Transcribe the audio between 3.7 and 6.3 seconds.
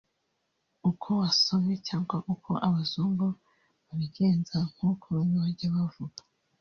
babigenza (nk’uko bamwe bajya bavuga)